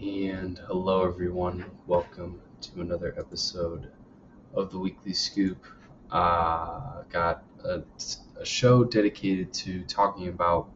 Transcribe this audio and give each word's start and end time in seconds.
And 0.00 0.58
hello, 0.68 1.04
everyone. 1.04 1.64
Welcome 1.88 2.40
to 2.60 2.82
another 2.82 3.12
episode 3.18 3.90
of 4.54 4.70
the 4.70 4.78
Weekly 4.78 5.12
Scoop. 5.12 5.66
Uh, 6.08 7.02
got 7.10 7.42
a, 7.64 7.82
a 8.38 8.44
show 8.44 8.84
dedicated 8.84 9.52
to 9.54 9.82
talking 9.82 10.28
about 10.28 10.70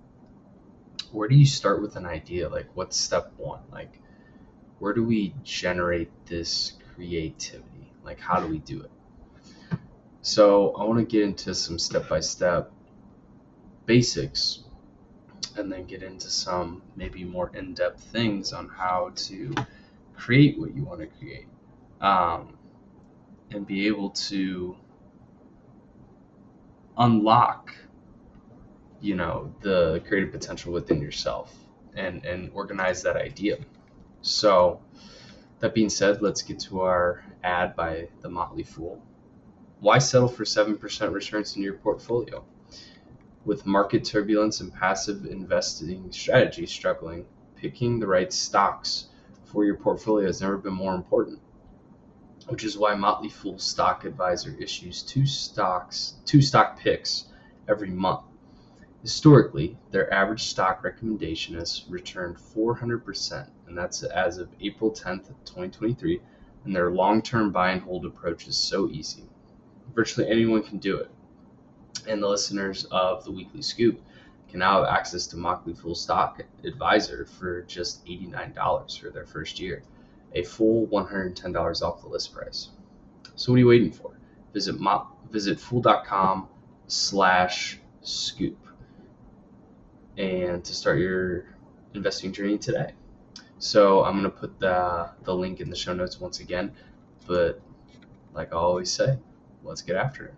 where 1.12 1.29
do 1.29 1.37
you 1.37 1.46
start 1.46 1.80
with 1.80 1.95
an 1.95 2.04
idea? 2.04 2.48
Like, 2.48 2.66
what's 2.74 2.96
step 2.96 3.32
one? 3.37 3.61
Like, 3.71 4.00
where 4.80 4.93
do 4.93 5.04
we 5.04 5.34
generate 5.45 6.11
this 6.27 6.73
creativity? 6.93 7.93
Like, 8.02 8.18
how 8.18 8.41
do 8.41 8.48
we 8.48 8.59
do 8.59 8.82
it? 8.82 8.91
So, 10.23 10.73
I 10.73 10.82
want 10.82 10.98
to 10.98 11.04
get 11.04 11.23
into 11.23 11.54
some 11.54 11.79
step 11.79 12.09
by 12.09 12.18
step 12.18 12.73
basics 13.86 14.64
and 15.57 15.71
then 15.71 15.84
get 15.84 16.03
into 16.03 16.30
some 16.30 16.82
maybe 16.96 17.25
more 17.25 17.50
in 17.55 17.75
depth 17.75 18.02
things 18.05 18.52
on 18.52 18.69
how 18.69 19.12
to 19.14 19.55
create 20.14 20.59
what 20.59 20.74
you 20.74 20.84
want 20.84 21.01
to 21.01 21.06
create. 21.06 21.47
Um, 22.01 22.56
and 23.51 23.66
be 23.66 23.87
able 23.87 24.10
to 24.10 24.77
unlock 26.96 27.74
you 29.01 29.16
know 29.16 29.52
the 29.62 30.02
creative 30.07 30.30
potential 30.30 30.73
within 30.73 31.01
yourself 31.01 31.55
and 31.95 32.24
and 32.24 32.51
organize 32.55 33.02
that 33.02 33.16
idea. 33.16 33.59
So 34.23 34.80
that 35.59 35.74
being 35.74 35.91
said 35.91 36.23
let's 36.23 36.43
get 36.43 36.60
to 36.60 36.80
our 36.80 37.24
ad 37.43 37.77
by 37.77 38.09
the 38.21 38.30
motley 38.30 38.62
fool. 38.62 39.02
Why 39.80 39.98
settle 39.98 40.29
for 40.29 40.45
7% 40.45 41.12
returns 41.12 41.57
in 41.57 41.62
your 41.62 41.74
portfolio 41.74 42.45
with 43.45 43.66
market 43.66 44.05
turbulence 44.05 44.60
and 44.60 44.73
passive 44.73 45.24
investing 45.27 46.10
strategies 46.12 46.70
struggling 46.70 47.24
picking 47.56 47.98
the 47.98 48.06
right 48.06 48.32
stocks 48.32 49.09
for 49.45 49.65
your 49.65 49.77
portfolio 49.77 50.27
has 50.27 50.41
never 50.41 50.56
been 50.56 50.73
more 50.73 50.95
important 50.95 51.41
which 52.48 52.65
is 52.65 52.76
why 52.76 52.95
motley 52.95 53.29
fool 53.29 53.59
stock 53.59 54.04
advisor 54.04 54.57
issues 54.60 55.02
two 55.02 55.26
stocks 55.26 56.15
two 56.24 56.43
stock 56.43 56.79
picks 56.79 57.26
every 57.68 57.90
month 57.90 58.23
Historically, 59.02 59.76
their 59.90 60.13
average 60.15 60.45
stock 60.45 60.85
recommendation 60.85 61.57
has 61.57 61.85
returned 61.88 62.37
400%, 62.37 63.51
and 63.66 63.76
that's 63.76 64.04
as 64.04 64.38
of 64.38 64.48
April 64.60 64.93
10th, 64.93 65.26
2023. 65.44 66.20
And 66.65 66.76
their 66.76 66.93
long 66.93 67.20
term 67.20 67.50
buy 67.50 67.72
and 67.72 67.82
hold 67.82 68.06
approach 68.06 68.47
is 68.47 68.56
so 68.56 68.88
easy. 68.88 69.25
Virtually 69.93 70.31
anyone 70.31 70.62
can 70.62 70.78
do 70.78 70.98
it. 70.98 71.10
And 72.06 72.22
the 72.22 72.28
listeners 72.28 72.84
of 72.91 73.25
the 73.25 73.31
Weekly 73.31 73.62
Scoop 73.62 74.00
can 74.48 74.58
now 74.58 74.84
have 74.84 74.94
access 74.94 75.26
to 75.28 75.36
Motley 75.36 75.75
Fool 75.75 75.94
Stock 75.94 76.42
Advisor 76.64 77.25
for 77.25 77.62
just 77.62 78.04
$89 78.06 79.00
for 79.00 79.10
their 79.10 79.25
first 79.25 79.58
year, 79.58 79.82
a 80.34 80.42
full 80.42 80.86
$110 80.88 81.82
off 81.82 82.03
the 82.03 82.08
list 82.08 82.34
price. 82.34 82.69
So 83.34 83.53
what 83.53 83.56
are 83.56 83.60
you 83.60 83.69
waiting 83.69 83.92
for? 83.92 84.12
Visit 84.53 84.78
mo- 84.78 85.08
visit 85.30 85.58
fool.com 85.58 86.48
slash 86.86 87.80
scoop 88.03 88.58
and 90.19 90.62
to 90.64 90.75
start 90.75 90.98
your 90.98 91.47
investing 91.94 92.32
journey 92.32 92.58
today. 92.58 92.92
So 93.58 94.04
I'm 94.04 94.20
going 94.20 94.25
to 94.25 94.30
put 94.30 94.58
the, 94.58 95.10
the 95.22 95.34
link 95.34 95.60
in 95.60 95.70
the 95.70 95.76
show 95.76 95.94
notes 95.94 96.20
once 96.20 96.41
again. 96.41 96.72
But 97.26 97.60
like 98.34 98.53
I 98.53 98.56
always 98.56 98.91
say, 98.91 99.19
let's 99.62 99.82
get 99.82 99.97
after 99.97 100.26
it. 100.26 100.34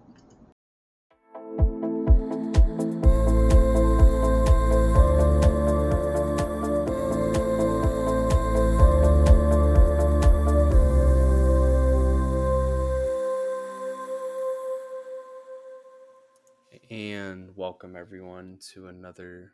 Welcome 17.84 18.00
everyone 18.00 18.56
to 18.72 18.87
another 18.87 19.53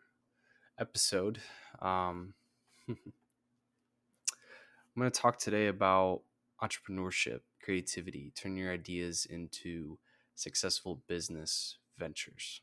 episode. 0.79 1.41
Um, 1.83 2.35
I'm 2.89 2.97
going 4.97 5.11
to 5.11 5.21
talk 5.21 5.37
today 5.37 5.67
about 5.67 6.21
entrepreneurship, 6.63 7.41
creativity, 7.61 8.33
turn 8.37 8.57
your 8.57 8.73
ideas 8.73 9.27
into 9.29 9.99
successful 10.37 11.03
business 11.09 11.79
ventures. 11.99 12.61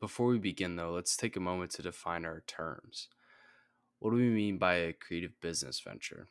Before 0.00 0.28
we 0.28 0.38
begin, 0.38 0.76
though, 0.76 0.92
let's 0.92 1.14
take 1.14 1.36
a 1.36 1.40
moment 1.40 1.72
to 1.72 1.82
define 1.82 2.24
our 2.24 2.42
terms. 2.46 3.08
What 3.98 4.12
do 4.12 4.16
we 4.16 4.30
mean 4.30 4.56
by 4.56 4.76
a 4.76 4.94
creative 4.94 5.38
business 5.42 5.82
venture? 5.86 6.28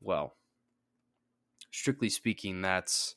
Well, 0.00 0.36
strictly 1.72 2.08
speaking, 2.08 2.62
that's 2.62 3.16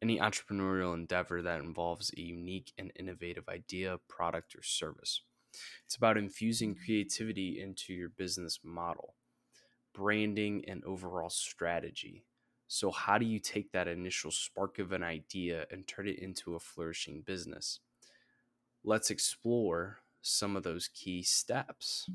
any 0.00 0.18
entrepreneurial 0.18 0.94
endeavor 0.94 1.42
that 1.42 1.60
involves 1.60 2.12
a 2.16 2.20
unique 2.20 2.72
and 2.78 2.92
innovative 2.96 3.48
idea, 3.48 3.98
product, 4.08 4.54
or 4.54 4.62
service. 4.62 5.22
It's 5.84 5.96
about 5.96 6.16
infusing 6.16 6.74
mm-hmm. 6.74 6.84
creativity 6.84 7.60
into 7.60 7.92
your 7.92 8.08
business 8.08 8.60
model, 8.62 9.14
branding, 9.94 10.64
and 10.68 10.84
overall 10.84 11.30
strategy. 11.30 12.24
So, 12.68 12.90
how 12.90 13.18
do 13.18 13.24
you 13.24 13.38
take 13.38 13.72
that 13.72 13.88
initial 13.88 14.30
spark 14.30 14.78
of 14.78 14.92
an 14.92 15.02
idea 15.02 15.66
and 15.70 15.86
turn 15.86 16.06
it 16.06 16.18
into 16.18 16.54
a 16.54 16.60
flourishing 16.60 17.22
business? 17.22 17.80
Let's 18.84 19.10
explore 19.10 20.00
some 20.20 20.54
of 20.54 20.62
those 20.62 20.88
key 20.88 21.22
steps. 21.22 22.08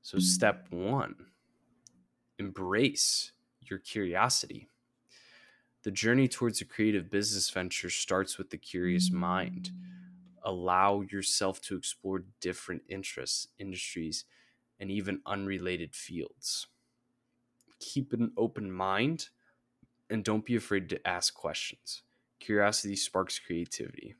So, 0.00 0.18
step 0.18 0.66
one 0.70 1.16
embrace 2.38 3.32
your 3.60 3.78
curiosity. 3.78 4.68
The 5.88 5.92
journey 5.92 6.28
towards 6.28 6.60
a 6.60 6.66
creative 6.66 7.10
business 7.10 7.48
venture 7.48 7.88
starts 7.88 8.36
with 8.36 8.50
the 8.50 8.58
curious 8.58 9.10
mind. 9.10 9.70
Allow 10.42 11.00
yourself 11.00 11.62
to 11.62 11.76
explore 11.78 12.26
different 12.40 12.82
interests, 12.90 13.48
industries, 13.58 14.26
and 14.78 14.90
even 14.90 15.22
unrelated 15.24 15.94
fields. 15.94 16.66
Keep 17.80 18.12
an 18.12 18.32
open 18.36 18.70
mind 18.70 19.30
and 20.10 20.22
don't 20.22 20.44
be 20.44 20.56
afraid 20.56 20.90
to 20.90 21.08
ask 21.08 21.32
questions. 21.32 22.02
Curiosity 22.38 22.94
sparks 22.94 23.38
creativity 23.38 24.14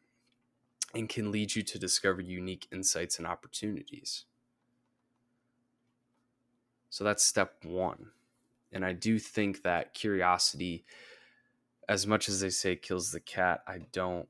and 0.95 1.07
can 1.07 1.31
lead 1.31 1.55
you 1.55 1.63
to 1.65 1.79
discover 1.79 2.23
unique 2.23 2.67
insights 2.73 3.19
and 3.19 3.27
opportunities. 3.27 4.25
So 6.89 7.05
that's 7.05 7.23
step 7.23 7.63
one. 7.63 8.13
And 8.73 8.87
I 8.87 8.95
do 8.95 9.19
think 9.19 9.65
that 9.65 9.93
curiosity 9.93 10.87
as 11.89 12.07
much 12.07 12.29
as 12.29 12.41
they 12.41 12.51
say 12.51 12.77
kills 12.77 13.13
the 13.13 13.21
cat, 13.21 13.63
I 13.67 13.79
don't 13.93 14.29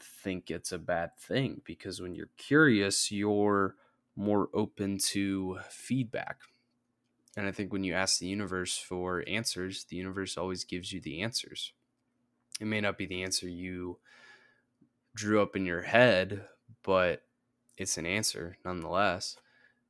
think 0.00 0.50
it's 0.50 0.72
a 0.72 0.78
bad 0.78 1.16
thing 1.18 1.60
because 1.64 2.00
when 2.00 2.14
you're 2.14 2.30
curious, 2.38 3.12
you're 3.12 3.76
more 4.16 4.48
open 4.54 4.98
to 4.98 5.58
feedback. 5.68 6.38
And 7.36 7.46
I 7.46 7.52
think 7.52 7.72
when 7.72 7.84
you 7.84 7.94
ask 7.94 8.18
the 8.18 8.26
universe 8.26 8.76
for 8.76 9.22
answers, 9.28 9.84
the 9.84 9.96
universe 9.96 10.36
always 10.36 10.64
gives 10.64 10.92
you 10.92 11.00
the 11.00 11.22
answers. 11.22 11.72
It 12.60 12.66
may 12.66 12.80
not 12.80 12.98
be 12.98 13.06
the 13.06 13.22
answer 13.22 13.48
you 13.48 13.98
drew 15.14 15.40
up 15.40 15.54
in 15.54 15.66
your 15.66 15.82
head, 15.82 16.46
but 16.82 17.22
it's 17.76 17.98
an 17.98 18.06
answer 18.06 18.56
nonetheless. 18.64 19.36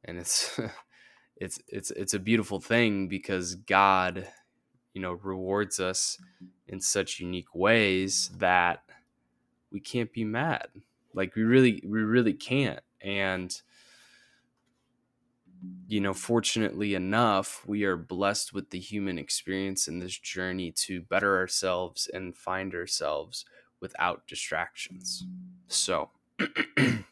And 0.05 0.19
it's 0.19 0.59
it's 1.37 1.61
it's 1.69 1.91
it's 1.93 2.15
a 2.15 2.19
beautiful 2.19 2.61
thing 2.61 3.09
because 3.09 3.55
God 3.55 4.29
you 4.95 5.01
know 5.01 5.13
rewards 5.13 5.81
us 5.81 6.19
in 6.67 6.81
such 6.81 7.21
unique 7.21 7.55
ways 7.55 8.31
that 8.39 8.83
we 9.71 9.81
can't 9.81 10.13
be 10.13 10.25
mad. 10.25 10.69
Like 11.15 11.35
we 11.35 11.43
really 11.43 11.83
we 11.87 12.01
really 12.01 12.35
can't. 12.35 12.81
And 13.01 13.55
you 15.87 16.01
know 16.01 16.15
fortunately 16.15 16.95
enough 16.95 17.63
we 17.67 17.85
are 17.85 17.97
blessed 17.97 18.55
with 18.55 18.71
the 18.71 18.79
human 18.79 19.19
experience 19.19 19.87
in 19.89 19.99
this 19.99 20.19
journey 20.19 20.73
to 20.73 21.03
better 21.03 21.37
ourselves 21.37 22.09
and 22.13 22.35
find 22.35 22.75
ourselves 22.75 23.45
without 23.81 24.27
distractions. 24.27 25.27
So 25.69 26.11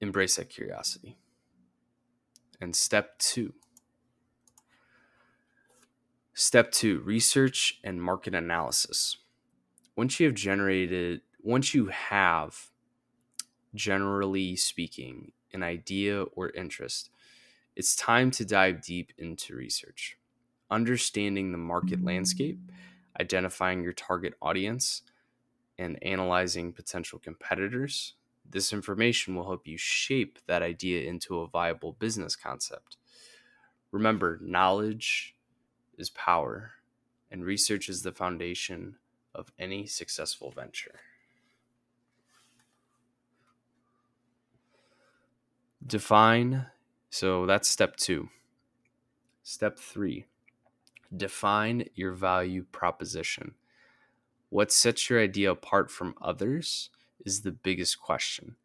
embrace 0.00 0.36
that 0.36 0.50
curiosity. 0.50 1.16
And 2.60 2.74
step 2.74 3.18
2 3.18 3.52
Step 6.34 6.72
two 6.72 7.00
research 7.00 7.80
and 7.84 8.02
market 8.02 8.34
analysis. 8.34 9.18
Once 9.96 10.20
you 10.20 10.26
have 10.26 10.34
generated, 10.36 11.22
once 11.42 11.74
you 11.74 11.86
have, 11.86 12.70
generally 13.74 14.56
speaking, 14.56 15.32
an 15.52 15.62
idea 15.62 16.22
or 16.22 16.50
interest, 16.50 17.10
it's 17.76 17.96
time 17.96 18.30
to 18.32 18.44
dive 18.44 18.82
deep 18.82 19.12
into 19.18 19.54
research. 19.56 20.18
Understanding 20.70 21.52
the 21.52 21.58
market 21.58 22.04
landscape, 22.04 22.60
identifying 23.20 23.82
your 23.82 23.92
target 23.92 24.34
audience, 24.42 25.02
and 25.78 26.02
analyzing 26.02 26.72
potential 26.72 27.18
competitors 27.18 28.14
This 28.48 28.72
information 28.72 29.34
will 29.34 29.44
help 29.46 29.66
you 29.66 29.78
shape 29.78 30.38
that 30.46 30.62
idea 30.62 31.08
into 31.08 31.40
a 31.40 31.48
viable 31.48 31.92
business 31.94 32.36
concept. 32.36 32.96
Remember, 33.92 34.38
knowledge 34.42 35.33
is 35.98 36.10
power, 36.10 36.72
and 37.30 37.44
research 37.44 37.88
is 37.88 38.02
the 38.02 38.12
foundation 38.12 38.96
of 39.34 39.52
any 39.58 39.86
successful 39.86 40.50
venture. 40.50 41.00
Define, 45.86 46.66
so 47.10 47.44
that's 47.46 47.68
step 47.68 47.96
two. 47.96 48.28
Step 49.42 49.78
three, 49.78 50.26
define 51.14 51.88
your 51.94 52.12
value 52.12 52.64
proposition. 52.72 53.54
What 54.48 54.72
sets 54.72 55.10
your 55.10 55.20
idea 55.20 55.50
apart 55.50 55.90
from 55.90 56.14
others 56.22 56.90
is 57.24 57.42
the 57.42 57.52
biggest 57.52 58.00
question. 58.00 58.56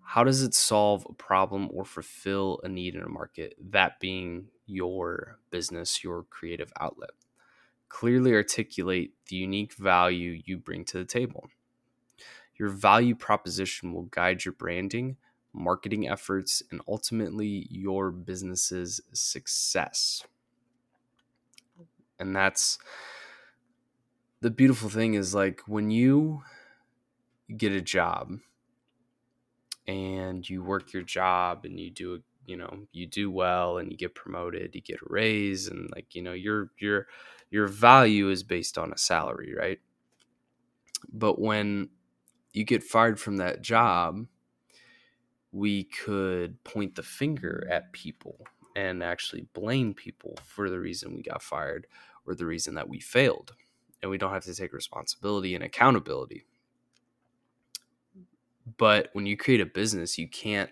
How 0.00 0.24
does 0.24 0.42
it 0.42 0.54
solve 0.54 1.06
a 1.08 1.12
problem 1.12 1.68
or 1.72 1.84
fulfill 1.84 2.60
a 2.64 2.68
need 2.68 2.94
in 2.94 3.02
a 3.02 3.08
market? 3.08 3.54
That 3.60 4.00
being 4.00 4.46
your 4.66 5.38
business, 5.50 6.02
your 6.04 6.24
creative 6.24 6.72
outlet. 6.80 7.10
Clearly 7.88 8.34
articulate 8.34 9.14
the 9.28 9.36
unique 9.36 9.74
value 9.74 10.40
you 10.44 10.58
bring 10.58 10.84
to 10.86 10.98
the 10.98 11.04
table. 11.04 11.48
Your 12.58 12.68
value 12.70 13.14
proposition 13.14 13.92
will 13.92 14.04
guide 14.04 14.44
your 14.44 14.54
branding, 14.54 15.16
marketing 15.52 16.08
efforts, 16.08 16.62
and 16.70 16.80
ultimately 16.88 17.66
your 17.70 18.10
business's 18.10 19.00
success. 19.12 20.24
And 22.18 22.34
that's 22.34 22.78
the 24.40 24.50
beautiful 24.50 24.88
thing 24.88 25.14
is 25.14 25.34
like 25.34 25.60
when 25.66 25.90
you 25.90 26.42
get 27.56 27.72
a 27.72 27.80
job 27.80 28.38
and 29.86 30.48
you 30.48 30.62
work 30.62 30.92
your 30.92 31.02
job 31.02 31.64
and 31.64 31.78
you 31.78 31.90
do 31.90 32.22
you 32.46 32.56
know 32.56 32.86
you 32.92 33.06
do 33.06 33.30
well 33.30 33.78
and 33.78 33.90
you 33.90 33.96
get 33.96 34.14
promoted 34.14 34.74
you 34.74 34.80
get 34.80 35.00
a 35.00 35.06
raise 35.08 35.68
and 35.68 35.90
like 35.94 36.14
you 36.14 36.22
know 36.22 36.32
your 36.32 36.70
your 36.78 37.06
your 37.50 37.66
value 37.66 38.30
is 38.30 38.42
based 38.42 38.78
on 38.78 38.92
a 38.92 38.98
salary 38.98 39.54
right? 39.56 39.80
But 41.12 41.40
when 41.40 41.90
you 42.52 42.64
get 42.64 42.82
fired 42.82 43.20
from 43.20 43.36
that 43.38 43.62
job 43.62 44.26
we 45.52 45.84
could 45.84 46.62
point 46.64 46.94
the 46.94 47.02
finger 47.02 47.66
at 47.70 47.92
people 47.92 48.38
and 48.74 49.02
actually 49.02 49.46
blame 49.54 49.94
people 49.94 50.36
for 50.44 50.68
the 50.68 50.78
reason 50.78 51.14
we 51.14 51.22
got 51.22 51.42
fired 51.42 51.86
or 52.26 52.34
the 52.34 52.44
reason 52.44 52.74
that 52.74 52.88
we 52.88 53.00
failed 53.00 53.54
and 54.02 54.10
we 54.10 54.18
don't 54.18 54.32
have 54.32 54.44
to 54.44 54.54
take 54.54 54.72
responsibility 54.72 55.54
and 55.54 55.64
accountability. 55.64 56.44
But 58.76 59.08
when 59.14 59.26
you 59.26 59.36
create 59.36 59.60
a 59.60 59.66
business 59.66 60.18
you 60.18 60.28
can't 60.28 60.70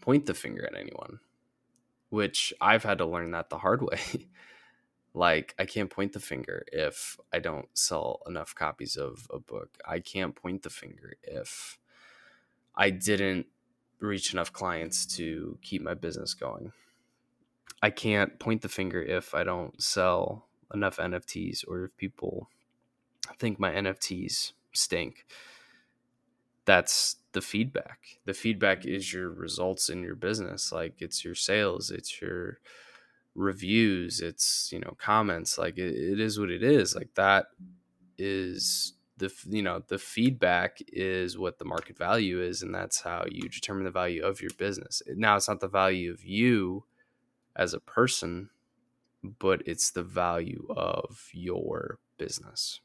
point 0.00 0.26
the 0.26 0.34
finger 0.34 0.66
at 0.66 0.78
anyone 0.78 1.20
which 2.10 2.52
i've 2.60 2.84
had 2.84 2.98
to 2.98 3.06
learn 3.06 3.30
that 3.30 3.50
the 3.50 3.58
hard 3.58 3.82
way 3.90 4.00
like 5.14 5.54
i 5.58 5.64
can't 5.64 5.90
point 5.90 6.12
the 6.12 6.20
finger 6.20 6.64
if 6.72 7.18
i 7.32 7.38
don't 7.38 7.68
sell 7.74 8.20
enough 8.26 8.54
copies 8.54 8.96
of 8.96 9.26
a 9.32 9.38
book 9.38 9.78
i 9.86 9.98
can't 9.98 10.34
point 10.34 10.62
the 10.62 10.70
finger 10.70 11.14
if 11.22 11.78
i 12.76 12.90
didn't 12.90 13.46
reach 14.00 14.32
enough 14.32 14.52
clients 14.52 15.06
to 15.06 15.58
keep 15.62 15.82
my 15.82 15.94
business 15.94 16.34
going. 16.34 16.72
I 17.82 17.90
can't 17.90 18.38
point 18.38 18.62
the 18.62 18.68
finger 18.68 19.02
if 19.02 19.34
I 19.34 19.44
don't 19.44 19.80
sell 19.82 20.46
enough 20.72 20.96
NFTs 20.96 21.64
or 21.66 21.84
if 21.84 21.96
people 21.96 22.48
think 23.38 23.58
my 23.58 23.72
NFTs 23.72 24.52
stink. 24.72 25.26
That's 26.68 27.16
the 27.32 27.40
feedback. 27.40 28.18
The 28.26 28.34
feedback 28.34 28.80
mm-hmm. 28.80 28.94
is 28.94 29.10
your 29.10 29.30
results 29.30 29.88
in 29.88 30.02
your 30.02 30.16
business. 30.16 30.70
Like 30.70 31.00
it's 31.00 31.24
your 31.24 31.34
sales, 31.34 31.90
it's 31.90 32.20
your 32.20 32.58
reviews, 33.34 34.20
it's, 34.20 34.68
you 34.70 34.78
know, 34.78 34.94
comments. 34.98 35.56
Like 35.56 35.78
it, 35.78 35.94
it 35.94 36.20
is 36.20 36.38
what 36.38 36.50
it 36.50 36.62
is. 36.62 36.94
Like 36.94 37.14
that 37.14 37.46
is 38.18 38.92
the 39.16 39.32
you 39.46 39.62
know 39.62 39.82
the 39.88 39.98
feedback 39.98 40.76
is 40.88 41.38
what 41.38 41.58
the 41.58 41.64
market 41.64 41.96
value 41.96 42.42
is 42.42 42.60
and 42.60 42.74
that's 42.74 43.00
how 43.00 43.24
you 43.30 43.48
determine 43.48 43.84
the 43.84 43.90
value 43.90 44.22
of 44.22 44.40
your 44.40 44.50
business 44.58 45.02
now 45.16 45.36
it's 45.36 45.48
not 45.48 45.60
the 45.60 45.68
value 45.68 46.12
of 46.12 46.24
you 46.24 46.84
as 47.56 47.74
a 47.74 47.80
person 47.80 48.50
but 49.40 49.60
it's 49.66 49.90
the 49.90 50.02
value 50.02 50.66
of 50.70 51.28
your 51.32 51.98
business 52.16 52.80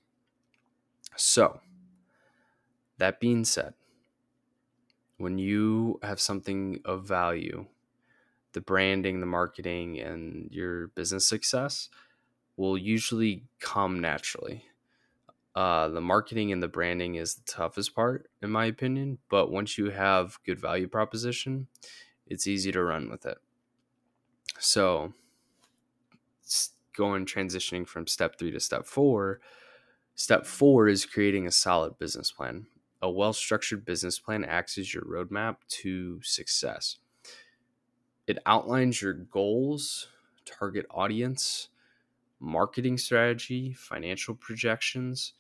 so 1.16 1.60
that 3.04 3.20
being 3.20 3.44
said 3.44 3.74
when 5.18 5.38
you 5.38 6.00
have 6.04 6.20
something 6.20 6.80
of 6.86 7.06
value 7.06 7.66
the 8.54 8.62
branding 8.62 9.20
the 9.20 9.26
marketing 9.26 10.00
and 10.00 10.50
your 10.52 10.88
business 10.88 11.28
success 11.28 11.90
will 12.56 12.78
usually 12.78 13.44
come 13.60 14.00
naturally 14.00 14.64
uh, 15.56 15.88
the 15.90 16.02
marketing 16.02 16.52
and 16.52 16.64
the 16.64 16.68
branding 16.68 17.16
is 17.16 17.36
the 17.36 17.44
toughest 17.44 17.94
part, 17.94 18.28
in 18.42 18.50
my 18.50 18.66
opinion. 18.66 19.20
But 19.30 19.52
once 19.52 19.78
you 19.78 19.92
have 19.92 20.40
good 20.46 20.60
value 20.60 20.88
proposition, 20.88 21.68
it's 22.26 22.48
easy 22.48 22.72
to 22.72 22.84
run 22.84 23.10
with 23.10 23.26
it. 23.26 23.38
So, 24.58 25.14
going 26.96 27.26
transitioning 27.26 27.88
from 27.88 28.08
step 28.08 28.40
three 28.40 28.52
to 28.52 28.60
step 28.60 28.86
four, 28.86 29.42
step 30.16 30.46
four 30.46 30.88
is 30.88 31.06
creating 31.06 31.46
a 31.46 31.52
solid 31.52 32.00
business 32.00 32.32
plan. 32.32 32.66
A 33.04 33.10
well 33.10 33.34
structured 33.34 33.84
business 33.84 34.18
plan 34.18 34.46
acts 34.46 34.78
as 34.78 34.94
your 34.94 35.04
roadmap 35.04 35.58
to 35.82 36.22
success. 36.24 36.98
It 38.28 38.40
outlines 38.46 39.02
your 39.02 39.14
goals, 39.14 40.08
target 40.46 40.86
audience, 40.90 41.68
marketing 42.40 42.98
strategy, 42.98 43.74
financial 43.74 44.36
projections, 44.36 45.34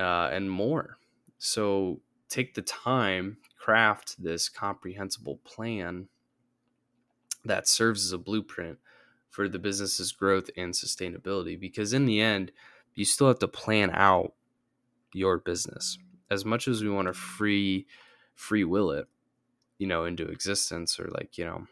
uh, 0.00 0.30
and 0.32 0.50
more. 0.50 0.98
So 1.38 2.00
take 2.28 2.54
the 2.54 2.62
time, 2.62 3.36
craft 3.56 4.20
this 4.20 4.48
comprehensible 4.48 5.38
plan 5.44 6.08
that 7.44 7.68
serves 7.68 8.04
as 8.04 8.12
a 8.12 8.18
blueprint 8.18 8.78
for 9.30 9.48
the 9.48 9.60
business's 9.60 10.10
growth 10.10 10.50
and 10.56 10.72
sustainability. 10.72 11.58
Because 11.58 11.92
in 11.92 12.06
the 12.06 12.20
end, 12.20 12.50
you 12.96 13.04
still 13.04 13.28
have 13.28 13.38
to 13.40 13.48
plan 13.48 13.90
out 13.92 14.32
your 15.12 15.38
business. 15.38 15.98
As 16.30 16.44
much 16.44 16.68
as 16.68 16.82
we 16.82 16.90
want 16.90 17.08
to 17.08 17.14
free 17.14 17.86
free 18.34 18.64
will 18.64 18.90
it, 18.90 19.06
you 19.78 19.86
know, 19.86 20.04
into 20.04 20.26
existence 20.26 20.98
or 20.98 21.08
like, 21.12 21.38
you 21.38 21.44
know, 21.44 21.66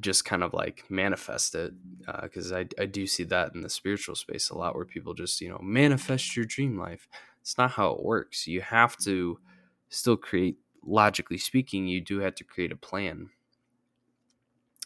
just 0.00 0.24
kind 0.24 0.42
of 0.42 0.52
like 0.52 0.84
manifest 0.90 1.54
it 1.54 1.72
because 2.22 2.52
uh, 2.52 2.58
I, 2.58 2.82
I 2.82 2.86
do 2.86 3.06
see 3.06 3.24
that 3.24 3.54
in 3.54 3.62
the 3.62 3.70
spiritual 3.70 4.14
space 4.14 4.50
a 4.50 4.58
lot 4.58 4.74
where 4.76 4.84
people 4.84 5.14
just 5.14 5.40
you 5.40 5.48
know 5.48 5.60
manifest 5.62 6.36
your 6.36 6.44
dream 6.44 6.78
life. 6.78 7.08
It's 7.40 7.56
not 7.56 7.72
how 7.72 7.92
it 7.92 8.02
works. 8.02 8.46
You 8.46 8.60
have 8.60 8.96
to 8.98 9.38
still 9.88 10.16
create 10.16 10.56
logically 10.84 11.38
speaking 11.38 11.86
you 11.86 12.00
do 12.00 12.20
have 12.20 12.34
to 12.36 12.44
create 12.44 12.72
a 12.72 12.76
plan. 12.76 13.30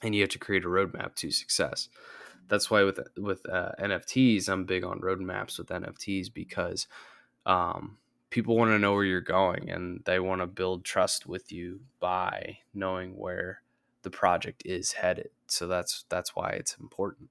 And 0.02 0.14
you 0.14 0.22
have 0.22 0.30
to 0.30 0.38
create 0.38 0.64
a 0.64 0.68
roadmap 0.68 1.14
to 1.16 1.30
success. 1.30 1.88
That's 2.48 2.70
why 2.70 2.82
with 2.82 2.98
with 3.16 3.48
uh, 3.48 3.72
nfts 3.78 4.48
i'm 4.48 4.64
big 4.64 4.82
on 4.82 5.00
roadmaps 5.00 5.56
with 5.56 5.68
nfts 5.68 6.32
because 6.32 6.88
um, 7.46 7.98
people 8.30 8.56
want 8.56 8.70
to 8.70 8.78
know 8.78 8.94
where 8.94 9.04
you're 9.04 9.20
going 9.20 9.70
and 9.70 10.02
they 10.06 10.18
want 10.20 10.40
to 10.40 10.46
build 10.46 10.84
trust 10.84 11.26
with 11.26 11.52
you 11.52 11.80
by 11.98 12.58
knowing 12.72 13.16
where 13.16 13.62
the 14.02 14.10
project 14.10 14.62
is 14.64 14.92
headed. 14.92 15.30
So 15.46 15.66
that's 15.66 16.04
that's 16.08 16.34
why 16.34 16.50
it's 16.50 16.76
important. 16.80 17.28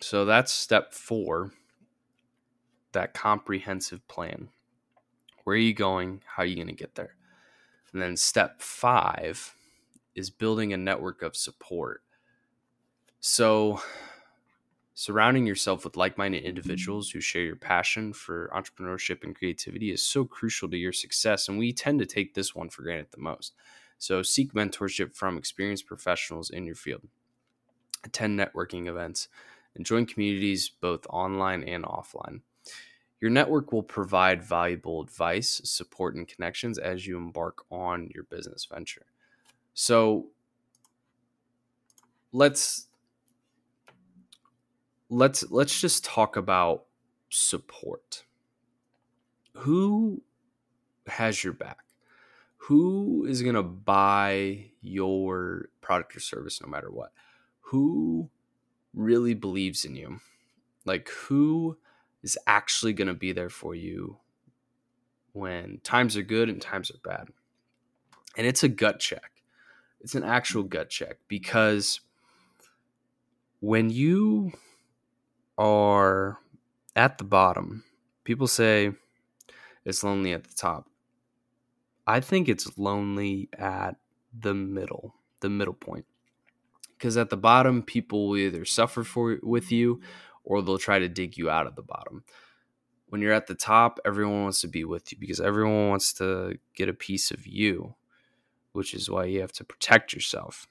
So 0.00 0.24
that's 0.24 0.52
step 0.52 0.92
4, 0.92 1.50
that 2.92 3.14
comprehensive 3.14 4.06
plan. 4.06 4.48
Where 5.44 5.54
are 5.54 5.58
you 5.58 5.74
going? 5.74 6.22
How 6.26 6.42
are 6.42 6.46
you 6.46 6.56
going 6.56 6.68
to 6.68 6.74
get 6.74 6.94
there? 6.94 7.16
And 7.92 8.02
then 8.02 8.16
step 8.16 8.60
5 8.60 9.54
is 10.14 10.30
building 10.30 10.72
a 10.72 10.76
network 10.76 11.22
of 11.22 11.36
support. 11.36 12.02
So 13.20 13.80
surrounding 14.94 15.46
yourself 15.46 15.84
with 15.84 15.96
like-minded 15.96 16.38
mm-hmm. 16.38 16.48
individuals 16.48 17.10
who 17.10 17.20
share 17.20 17.42
your 17.42 17.56
passion 17.56 18.12
for 18.12 18.50
entrepreneurship 18.54 19.24
and 19.24 19.36
creativity 19.36 19.90
is 19.90 20.02
so 20.02 20.24
crucial 20.24 20.68
to 20.70 20.76
your 20.76 20.92
success 20.92 21.48
and 21.48 21.58
we 21.58 21.72
tend 21.72 21.98
to 21.98 22.06
take 22.06 22.34
this 22.34 22.54
one 22.54 22.68
for 22.68 22.82
granted 22.82 23.08
the 23.10 23.20
most. 23.20 23.54
So 23.98 24.22
seek 24.22 24.52
mentorship 24.54 25.14
from 25.14 25.36
experienced 25.36 25.86
professionals 25.86 26.50
in 26.50 26.64
your 26.64 26.74
field. 26.74 27.02
Attend 28.04 28.38
networking 28.38 28.86
events 28.86 29.28
and 29.74 29.84
join 29.84 30.06
communities 30.06 30.70
both 30.80 31.06
online 31.10 31.64
and 31.64 31.84
offline. 31.84 32.40
Your 33.20 33.30
network 33.30 33.72
will 33.72 33.82
provide 33.82 34.42
valuable 34.42 35.00
advice 35.00 35.60
support 35.64 36.14
and 36.14 36.28
connections 36.28 36.78
as 36.78 37.06
you 37.06 37.16
embark 37.16 37.64
on 37.70 38.10
your 38.14 38.24
business 38.24 38.66
venture. 38.66 39.06
So 39.72 40.26
let's 42.32 42.88
let's 45.10 45.50
let's 45.50 45.80
just 45.80 46.04
talk 46.04 46.36
about 46.36 46.84
support. 47.28 48.24
who 49.56 50.22
has 51.06 51.44
your 51.44 51.52
back? 51.52 51.78
Who 52.56 53.26
is 53.28 53.42
going 53.42 53.54
to 53.54 53.62
buy 53.62 54.70
your 54.80 55.68
product 55.80 56.16
or 56.16 56.20
service 56.20 56.60
no 56.60 56.68
matter 56.68 56.90
what? 56.90 57.12
Who 57.60 58.30
really 58.94 59.34
believes 59.34 59.84
in 59.84 59.96
you? 59.96 60.20
Like, 60.84 61.08
who 61.10 61.78
is 62.22 62.38
actually 62.46 62.92
going 62.94 63.08
to 63.08 63.14
be 63.14 63.32
there 63.32 63.50
for 63.50 63.74
you 63.74 64.18
when 65.32 65.80
times 65.82 66.16
are 66.16 66.22
good 66.22 66.48
and 66.48 66.60
times 66.60 66.90
are 66.90 67.08
bad? 67.08 67.28
And 68.36 68.46
it's 68.46 68.62
a 68.62 68.68
gut 68.68 68.98
check. 68.98 69.30
It's 70.00 70.14
an 70.14 70.24
actual 70.24 70.62
gut 70.62 70.90
check 70.90 71.18
because 71.28 72.00
when 73.60 73.90
you 73.90 74.52
are 75.58 76.38
at 76.96 77.18
the 77.18 77.24
bottom, 77.24 77.84
people 78.24 78.46
say 78.46 78.92
it's 79.84 80.04
lonely 80.04 80.32
at 80.32 80.44
the 80.44 80.54
top. 80.54 80.88
I 82.06 82.20
think 82.20 82.48
it's 82.48 82.76
lonely 82.76 83.48
at 83.58 83.96
the 84.38 84.54
middle, 84.54 85.14
the 85.40 85.48
middle 85.48 85.74
point. 85.74 86.06
Because 86.96 87.16
at 87.16 87.30
the 87.30 87.36
bottom, 87.36 87.82
people 87.82 88.28
will 88.28 88.36
either 88.36 88.64
suffer 88.64 89.04
for 89.04 89.38
with 89.42 89.72
you 89.72 90.00
or 90.44 90.62
they'll 90.62 90.78
try 90.78 90.98
to 90.98 91.08
dig 91.08 91.36
you 91.36 91.50
out 91.50 91.66
of 91.66 91.74
the 91.74 91.82
bottom. 91.82 92.24
When 93.08 93.20
you're 93.20 93.32
at 93.32 93.46
the 93.46 93.54
top, 93.54 94.00
everyone 94.04 94.42
wants 94.42 94.60
to 94.62 94.68
be 94.68 94.84
with 94.84 95.12
you 95.12 95.18
because 95.18 95.40
everyone 95.40 95.88
wants 95.88 96.12
to 96.14 96.58
get 96.74 96.88
a 96.88 96.94
piece 96.94 97.30
of 97.30 97.46
you, 97.46 97.94
which 98.72 98.94
is 98.94 99.10
why 99.10 99.24
you 99.26 99.40
have 99.40 99.52
to 99.52 99.64
protect 99.64 100.12
yourself. 100.12 100.66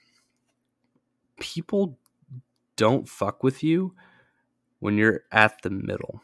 People 1.40 1.98
don't 2.76 3.08
fuck 3.08 3.44
with 3.44 3.64
you 3.64 3.94
when 4.84 4.98
you're 4.98 5.22
at 5.32 5.62
the 5.62 5.70
middle. 5.70 6.22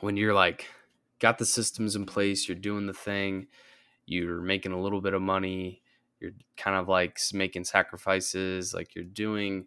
When 0.00 0.16
you're 0.16 0.32
like, 0.32 0.68
got 1.18 1.36
the 1.36 1.44
systems 1.44 1.96
in 1.96 2.06
place, 2.06 2.48
you're 2.48 2.56
doing 2.56 2.86
the 2.86 2.94
thing, 2.94 3.48
you're 4.06 4.40
making 4.40 4.72
a 4.72 4.80
little 4.80 5.02
bit 5.02 5.12
of 5.12 5.20
money, 5.20 5.82
you're 6.18 6.30
kind 6.56 6.78
of 6.78 6.88
like 6.88 7.18
making 7.34 7.64
sacrifices, 7.64 8.72
like 8.72 8.94
you're 8.94 9.04
doing 9.04 9.66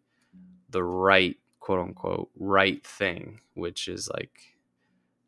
the 0.72 0.84
right, 0.84 1.38
quote 1.60 1.80
unquote, 1.80 2.32
right 2.40 2.84
thing, 2.84 3.40
which 3.54 3.88
is 3.88 4.10
like 4.12 4.56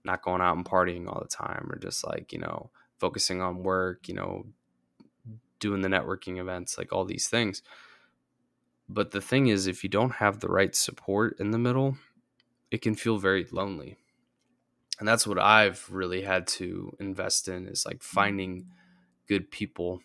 not 0.03 0.24
going 0.24 0.42
out 0.42 0.58
and 0.58 0.65
partying 0.65 1.08
all 1.08 1.22
the 1.22 1.27
time 1.27 1.70
or 1.72 1.77
just 1.77 2.03
like, 2.03 2.34
you 2.34 2.39
know, 2.39 2.72
focusing 2.98 3.39
on 3.39 3.62
work, 3.62 4.08
you 4.08 4.15
know, 4.15 4.48
doing 5.60 5.82
the 5.82 5.89
networking 5.89 6.39
events, 6.39 6.80
like 6.80 6.92
all 6.92 7.06
these 7.06 7.27
things. 7.27 7.62
But 8.89 9.12
the 9.12 9.22
thing 9.22 9.46
is, 9.46 9.68
if 9.68 9.84
you 9.84 9.92
don't 9.92 10.13
have 10.13 10.39
the 10.39 10.50
right 10.50 10.75
support 10.75 11.39
in 11.39 11.51
the 11.51 11.60
middle, 11.60 11.98
it 12.74 12.82
can 12.82 12.96
feel 12.96 13.20
very 13.20 13.46
lonely. 13.51 13.98
And 14.98 15.08
that's 15.08 15.27
what 15.27 15.38
I've 15.38 15.88
really 15.92 16.24
had 16.24 16.48
to 16.48 16.98
invest 17.00 17.48
in 17.48 17.68
is 17.68 17.86
like 17.86 18.00
mm. 18.00 18.03
finding 18.03 18.65
good 19.27 19.51
people 19.51 20.01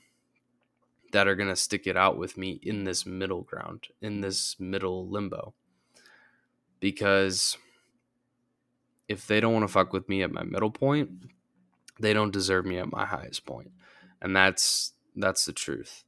that 1.13 1.27
are 1.27 1.35
going 1.35 1.49
to 1.49 1.57
stick 1.57 1.87
it 1.87 1.97
out 1.97 2.19
with 2.19 2.37
me 2.37 2.61
in 2.63 2.85
this 2.85 3.07
middle 3.07 3.41
ground, 3.41 3.87
in 4.03 4.19
mm. 4.19 4.23
this 4.23 4.57
middle 4.61 5.09
limbo. 5.09 5.55
Because 6.79 7.57
if 9.09 9.27
they 9.27 9.41
don't 9.41 9.55
want 9.55 9.65
to 9.65 9.73
fuck 9.73 9.95
with 9.95 10.07
me 10.07 10.23
at 10.23 10.31
my 10.31 10.43
middle 10.43 10.71
point, 10.71 11.09
they 11.99 12.13
don't 12.13 12.35
deserve 12.35 12.67
me 12.67 12.77
at 12.77 12.93
my 12.93 13.07
highest 13.07 13.47
point. 13.47 13.71
And 14.21 14.37
that's 14.37 14.93
that's 15.17 15.47
the 15.47 15.55
truth. 15.55 16.05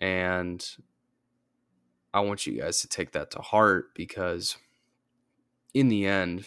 And 0.00 0.66
I 2.14 2.20
want 2.20 2.46
you 2.46 2.58
guys 2.58 2.80
to 2.80 2.88
take 2.88 3.12
that 3.12 3.30
to 3.32 3.40
heart 3.40 3.94
because 3.94 4.56
in 5.74 5.88
the 5.88 6.06
end, 6.06 6.46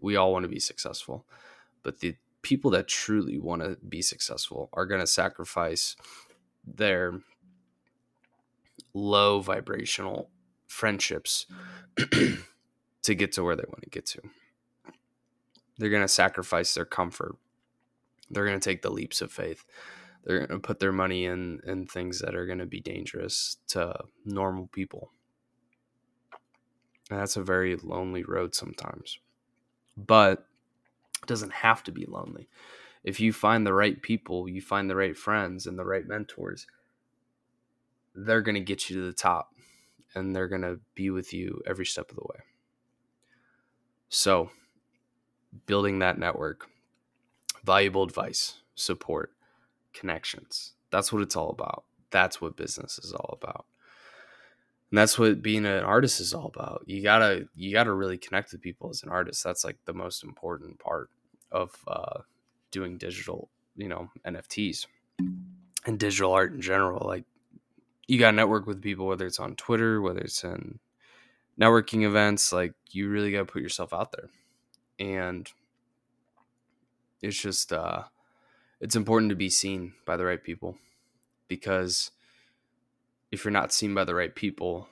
we 0.00 0.16
all 0.16 0.32
want 0.32 0.44
to 0.44 0.48
be 0.48 0.60
successful. 0.60 1.26
But 1.82 2.00
the 2.00 2.16
people 2.42 2.70
that 2.72 2.88
truly 2.88 3.38
want 3.38 3.62
to 3.62 3.76
be 3.88 4.02
successful 4.02 4.68
are 4.72 4.86
going 4.86 5.00
to 5.00 5.06
sacrifice 5.06 5.96
their 6.64 7.20
low 8.94 9.40
vibrational 9.40 10.30
friendships 10.66 11.46
to 13.02 13.14
get 13.14 13.32
to 13.32 13.42
where 13.42 13.56
they 13.56 13.64
want 13.68 13.82
to 13.82 13.90
get 13.90 14.06
to. 14.06 14.22
They're 15.78 15.90
going 15.90 16.02
to 16.02 16.08
sacrifice 16.08 16.74
their 16.74 16.84
comfort. 16.84 17.36
They're 18.30 18.46
going 18.46 18.58
to 18.58 18.64
take 18.64 18.82
the 18.82 18.90
leaps 18.90 19.20
of 19.20 19.32
faith 19.32 19.64
they're 20.24 20.46
going 20.46 20.60
to 20.60 20.66
put 20.66 20.78
their 20.78 20.92
money 20.92 21.24
in 21.24 21.60
in 21.66 21.86
things 21.86 22.20
that 22.20 22.34
are 22.34 22.46
going 22.46 22.58
to 22.58 22.66
be 22.66 22.80
dangerous 22.80 23.56
to 23.68 23.94
normal 24.24 24.68
people. 24.68 25.10
And 27.12 27.20
that's 27.20 27.36
a 27.36 27.42
very 27.42 27.76
lonely 27.76 28.24
road 28.24 28.54
sometimes. 28.54 29.18
But 29.98 30.46
it 31.22 31.26
doesn't 31.26 31.52
have 31.52 31.84
to 31.84 31.92
be 31.92 32.06
lonely. 32.06 32.48
If 33.04 33.20
you 33.20 33.34
find 33.34 33.66
the 33.66 33.74
right 33.74 34.00
people, 34.00 34.48
you 34.48 34.62
find 34.62 34.88
the 34.88 34.96
right 34.96 35.14
friends 35.14 35.66
and 35.66 35.78
the 35.78 35.84
right 35.84 36.08
mentors, 36.08 36.66
they're 38.14 38.40
going 38.40 38.54
to 38.54 38.62
get 38.62 38.88
you 38.88 38.96
to 38.96 39.02
the 39.02 39.12
top 39.12 39.50
and 40.14 40.34
they're 40.34 40.48
going 40.48 40.62
to 40.62 40.80
be 40.94 41.10
with 41.10 41.34
you 41.34 41.60
every 41.66 41.84
step 41.84 42.08
of 42.08 42.16
the 42.16 42.22
way. 42.22 42.40
So, 44.08 44.48
building 45.66 45.98
that 45.98 46.18
network, 46.18 46.66
valuable 47.62 48.04
advice, 48.04 48.54
support, 48.74 49.32
connections. 49.92 50.72
That's 50.90 51.12
what 51.12 51.20
it's 51.20 51.36
all 51.36 51.50
about. 51.50 51.84
That's 52.10 52.40
what 52.40 52.56
business 52.56 52.98
is 52.98 53.12
all 53.12 53.38
about. 53.38 53.66
And 54.92 54.98
that's 54.98 55.18
what 55.18 55.40
being 55.40 55.64
an 55.64 55.84
artist 55.84 56.20
is 56.20 56.34
all 56.34 56.52
about. 56.54 56.82
You 56.84 57.02
gotta 57.02 57.48
you 57.56 57.72
gotta 57.72 57.94
really 57.94 58.18
connect 58.18 58.52
with 58.52 58.60
people 58.60 58.90
as 58.90 59.02
an 59.02 59.08
artist. 59.08 59.42
That's 59.42 59.64
like 59.64 59.78
the 59.86 59.94
most 59.94 60.22
important 60.22 60.78
part 60.78 61.08
of 61.50 61.74
uh, 61.88 62.20
doing 62.70 62.98
digital, 62.98 63.48
you 63.74 63.88
know, 63.88 64.10
NFTs 64.26 64.84
and 65.86 65.98
digital 65.98 66.34
art 66.34 66.52
in 66.52 66.60
general. 66.60 67.06
Like 67.06 67.24
you 68.06 68.18
gotta 68.18 68.36
network 68.36 68.66
with 68.66 68.82
people, 68.82 69.06
whether 69.06 69.24
it's 69.24 69.40
on 69.40 69.56
Twitter, 69.56 70.02
whether 70.02 70.20
it's 70.20 70.44
in 70.44 70.78
networking 71.58 72.02
events. 72.04 72.52
Like 72.52 72.74
you 72.90 73.08
really 73.08 73.32
gotta 73.32 73.46
put 73.46 73.62
yourself 73.62 73.94
out 73.94 74.12
there, 74.12 74.28
and 74.98 75.50
it's 77.22 77.40
just 77.40 77.72
uh, 77.72 78.02
it's 78.78 78.94
important 78.94 79.30
to 79.30 79.36
be 79.36 79.48
seen 79.48 79.94
by 80.04 80.18
the 80.18 80.26
right 80.26 80.44
people 80.44 80.76
because 81.48 82.10
if 83.32 83.44
you're 83.44 83.50
not 83.50 83.72
seen 83.72 83.94
by 83.94 84.04
the 84.04 84.14
right 84.14 84.34
people 84.34 84.88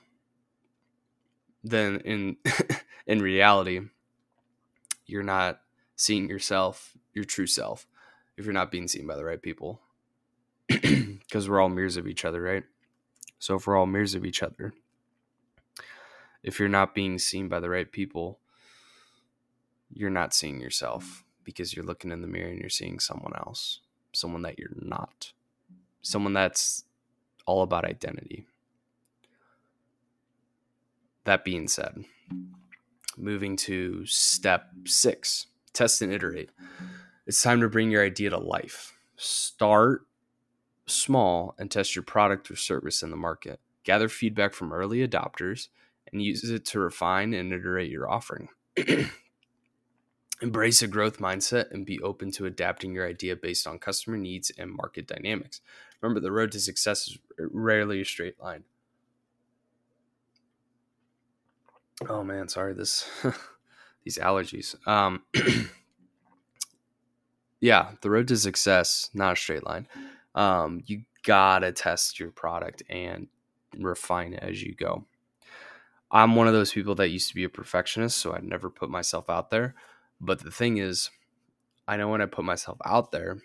then 1.63 2.01
in 2.03 2.37
in 3.07 3.21
reality 3.21 3.79
you're 5.05 5.23
not 5.23 5.61
seeing 5.95 6.27
yourself 6.27 6.97
your 7.13 7.23
true 7.23 7.47
self 7.47 7.87
if 8.37 8.45
you're 8.45 8.53
not 8.53 8.71
being 8.71 8.87
seen 8.87 9.05
by 9.05 9.15
the 9.15 9.25
right 9.25 9.41
people. 9.41 9.81
Because 11.31 11.47
we're 11.47 11.61
all 11.61 11.69
mirrors 11.69 11.95
of 11.95 12.07
each 12.07 12.25
other 12.25 12.41
right? 12.41 12.63
So 13.39 13.55
if 13.55 13.65
we're 13.65 13.77
all 13.77 13.85
mirrors 13.85 14.15
of 14.15 14.25
each 14.25 14.43
other 14.43 14.73
if 16.43 16.59
you're 16.59 16.67
not 16.67 16.93
being 16.93 17.19
seen 17.19 17.47
by 17.47 17.61
the 17.61 17.69
right 17.69 17.89
people 17.89 18.39
you're 19.93 20.09
not 20.09 20.33
seeing 20.33 20.59
yourself 20.59 21.23
because 21.43 21.75
you're 21.75 21.85
looking 21.85 22.11
in 22.11 22.21
the 22.21 22.27
mirror 22.27 22.49
and 22.49 22.59
you're 22.59 22.69
seeing 22.69 22.99
someone 22.99 23.33
else, 23.35 23.79
someone 24.13 24.41
that 24.43 24.57
you're 24.59 24.69
not, 24.75 25.33
someone 26.01 26.33
that's 26.33 26.85
all 27.45 27.61
about 27.61 27.85
identity. 27.85 28.45
That 31.25 31.43
being 31.43 31.67
said, 31.67 32.03
moving 33.17 33.55
to 33.57 34.05
step 34.05 34.71
six 34.85 35.47
test 35.73 36.01
and 36.01 36.11
iterate. 36.11 36.49
It's 37.25 37.41
time 37.41 37.61
to 37.61 37.69
bring 37.69 37.91
your 37.91 38.03
idea 38.03 38.31
to 38.31 38.37
life. 38.37 38.93
Start 39.15 40.05
small 40.87 41.55
and 41.57 41.69
test 41.69 41.95
your 41.95 42.03
product 42.03 42.49
or 42.51 42.55
service 42.55 43.03
in 43.03 43.11
the 43.11 43.17
market. 43.17 43.59
Gather 43.83 44.09
feedback 44.09 44.53
from 44.53 44.73
early 44.73 45.07
adopters 45.07 45.69
and 46.11 46.21
use 46.21 46.43
it 46.43 46.65
to 46.65 46.79
refine 46.79 47.33
and 47.33 47.53
iterate 47.53 47.89
your 47.89 48.09
offering. 48.09 48.49
Embrace 50.41 50.81
a 50.81 50.87
growth 50.87 51.19
mindset 51.19 51.71
and 51.71 51.85
be 51.85 52.01
open 52.01 52.31
to 52.31 52.45
adapting 52.47 52.95
your 52.95 53.07
idea 53.07 53.35
based 53.35 53.67
on 53.67 53.77
customer 53.77 54.17
needs 54.17 54.51
and 54.57 54.71
market 54.71 55.07
dynamics. 55.07 55.61
Remember, 56.01 56.19
the 56.19 56.31
road 56.31 56.51
to 56.53 56.59
success 56.59 57.07
is 57.07 57.17
rarely 57.37 58.01
a 58.01 58.05
straight 58.05 58.39
line. 58.41 58.63
Oh 62.09 62.23
man, 62.23 62.47
sorry 62.47 62.73
this 62.73 63.07
these 64.03 64.17
allergies. 64.17 64.75
Um 64.87 65.23
yeah, 67.59 67.91
the 68.01 68.09
road 68.09 68.27
to 68.29 68.37
success 68.37 69.09
not 69.13 69.33
a 69.33 69.35
straight 69.35 69.65
line. 69.65 69.87
Um 70.33 70.81
you 70.85 71.03
got 71.23 71.59
to 71.59 71.71
test 71.71 72.19
your 72.19 72.31
product 72.31 72.81
and 72.89 73.27
refine 73.77 74.33
it 74.33 74.43
as 74.43 74.63
you 74.63 74.73
go. 74.73 75.05
I'm 76.11 76.35
one 76.35 76.47
of 76.47 76.53
those 76.53 76.73
people 76.73 76.95
that 76.95 77.09
used 77.09 77.29
to 77.29 77.35
be 77.35 77.45
a 77.45 77.49
perfectionist, 77.49 78.17
so 78.17 78.33
I 78.33 78.39
never 78.41 78.69
put 78.69 78.89
myself 78.89 79.29
out 79.29 79.49
there. 79.49 79.75
But 80.19 80.39
the 80.39 80.51
thing 80.51 80.77
is, 80.77 81.09
I 81.87 81.95
know 81.95 82.09
when 82.09 82.21
I 82.21 82.25
put 82.25 82.43
myself 82.43 82.77
out 82.85 83.11
there, 83.11 83.37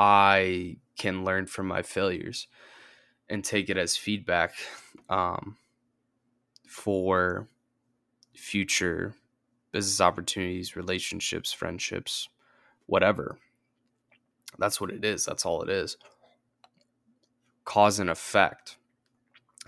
I 0.00 0.78
can 0.96 1.24
learn 1.26 1.44
from 1.46 1.66
my 1.66 1.82
failures 1.82 2.48
and 3.28 3.44
take 3.44 3.68
it 3.68 3.76
as 3.76 3.98
feedback 3.98 4.54
um, 5.10 5.58
for 6.66 7.48
future 8.34 9.14
business 9.72 10.00
opportunities, 10.00 10.74
relationships, 10.74 11.52
friendships, 11.52 12.30
whatever. 12.86 13.36
That's 14.58 14.80
what 14.80 14.90
it 14.90 15.04
is. 15.04 15.26
That's 15.26 15.44
all 15.44 15.60
it 15.60 15.68
is. 15.68 15.98
Cause 17.66 18.00
and 18.00 18.08
effect. 18.08 18.78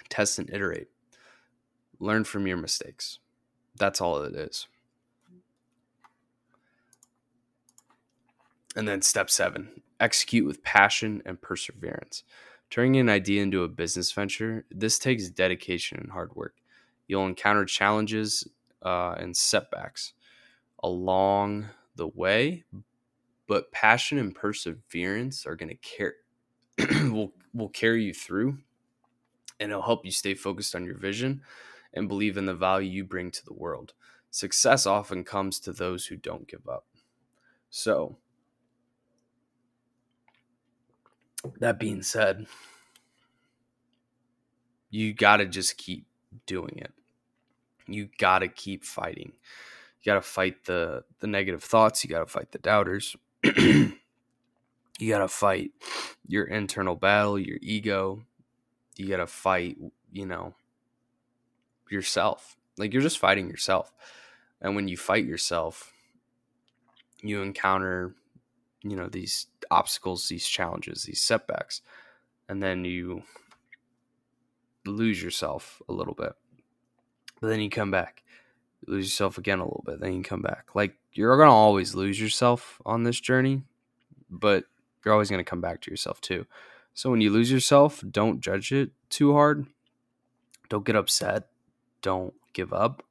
Test 0.09 0.39
and 0.39 0.49
iterate. 0.49 0.89
Learn 2.01 2.25
from 2.25 2.47
your 2.47 2.57
mistakes. 2.57 3.19
That's 3.77 4.01
all 4.01 4.23
it 4.23 4.35
is. 4.35 4.67
And 8.75 8.89
then 8.89 9.03
step 9.03 9.29
seven 9.29 9.82
execute 10.03 10.47
with 10.47 10.63
passion 10.65 11.23
and 11.25 11.41
perseverance. 11.41 12.25
Turning 12.71 12.97
an 12.97 13.09
idea 13.09 13.43
into 13.43 13.63
a 13.63 13.69
business 13.69 14.13
venture, 14.13 14.67
this 14.71 14.99
takes 14.99 15.29
dedication 15.29 15.99
and 15.99 16.11
hard 16.11 16.35
work. 16.35 16.57
You'll 17.07 17.27
encounter 17.27 17.65
challenges 17.65 18.49
uh, 18.83 19.15
and 19.19 19.37
setbacks 19.37 20.15
along 20.83 21.69
the 21.97 22.09
way, 22.09 22.65
but 23.47 23.71
passion 23.73 24.19
and 24.19 24.35
perseverance 24.35 25.47
are 25.47 25.57
going 25.57 25.69
to 25.69 25.77
carry 25.77 26.15
will 27.11 27.33
will 27.55 27.69
carry 27.69 28.05
you 28.05 28.15
through, 28.15 28.59
and 29.61 29.71
it'll 29.71 29.83
help 29.83 30.05
you 30.05 30.11
stay 30.11 30.35
focused 30.35 30.75
on 30.75 30.85
your 30.85 30.97
vision 30.97 31.43
and 31.93 32.09
believe 32.09 32.37
in 32.37 32.47
the 32.47 32.55
value 32.55 32.91
you 32.91 33.05
bring 33.05 33.31
to 33.31 33.45
the 33.45 33.53
world. 33.53 33.93
Success 34.31 34.87
often 34.87 35.25
comes 35.25 35.61
to 35.61 35.73
those 35.73 36.07
who 36.07 36.17
don't 36.17 36.49
give 36.49 36.67
up. 36.67 36.87
So, 37.69 38.17
that 41.59 41.79
being 41.79 42.03
said, 42.03 42.47
you 44.91 45.13
got 45.13 45.39
to 45.39 45.47
just 45.47 45.77
keep 45.77 46.07
doing 46.47 46.79
it. 46.79 46.93
You 47.87 48.09
got 48.19 48.41
to 48.41 48.49
keep 48.49 48.85
fighting. 48.85 49.33
You 50.01 50.13
got 50.13 50.15
to 50.15 50.23
fight 50.23 50.65
the 50.65 51.05
the 51.21 51.27
negative 51.27 51.63
thoughts, 51.63 52.05
you 52.05 52.11
got 52.11 52.21
to 52.21 52.27
fight 52.27 52.53
the 52.53 52.59
doubters. 52.59 53.17
you 53.43 53.93
got 55.09 55.19
to 55.19 55.29
fight 55.29 55.73
your 56.27 56.45
internal 56.45 56.95
battle, 56.95 57.39
your 57.39 57.59
ego. 57.61 58.23
You 58.97 59.09
got 59.09 59.17
to 59.19 59.27
fight, 59.27 59.79
you 60.13 60.27
know, 60.27 60.55
yourself. 61.91 62.57
Like 62.79 62.93
you're 62.93 63.03
just 63.03 63.19
fighting 63.19 63.49
yourself. 63.49 63.93
And 64.61 64.77
when 64.77 64.89
you 64.89 64.97
fight 64.97 65.25
yourself, 65.25 65.93
you 67.23 67.43
encounter, 67.43 68.15
you 68.83 68.97
know, 68.97 69.09
these 69.09 69.47
obstacles, 69.71 70.29
these 70.29 70.47
challenges, 70.47 71.05
these 71.05 71.23
setbacks. 71.23 71.83
And 72.49 72.63
then 72.63 72.85
you 72.85 73.23
lose 74.85 75.23
yourself 75.23 75.81
a 75.89 75.93
little 75.93 76.15
bit. 76.15 76.33
But 77.41 77.49
then 77.49 77.61
you 77.61 77.71
come 77.71 77.91
back. 77.91 78.23
You 78.81 78.95
lose 78.95 79.07
yourself 79.07 79.39
again 79.39 79.59
a 79.59 79.65
little 79.65 79.85
bit. 79.87 80.01
Then 80.01 80.15
you 80.15 80.23
come 80.23 80.43
back. 80.43 80.75
Like 80.75 80.97
you're 81.13 81.37
to 81.49 81.55
always 81.55 81.95
lose 81.95 82.21
yourself 82.21 82.81
on 82.85 83.05
this 83.05 83.21
journey, 83.21 83.63
but 84.31 84.65
you're 85.05 85.15
always 85.15 85.29
to 85.45 85.49
come 85.49 85.61
back 85.61 85.81
to 85.83 85.91
yourself 85.91 86.21
too. 86.21 86.47
So 86.95 87.11
when 87.11 87.21
you 87.21 87.31
lose 87.31 87.51
yourself, 87.51 88.03
don't 88.11 88.41
judge 88.41 88.73
it 88.73 88.91
too 89.09 89.33
hard. 89.33 89.67
Don't 90.69 90.85
get 90.85 90.97
upset 90.97 91.49
don't 92.03 92.35
give 92.53 92.73
up. 92.73 93.03